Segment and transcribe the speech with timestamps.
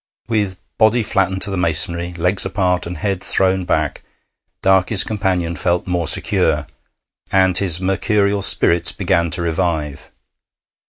[0.27, 4.01] With body flattened to the masonry, legs apart, and head thrown back,
[4.63, 6.65] Darkey's companion felt more secure,
[7.31, 10.09] and his mercurial spirits began to revive.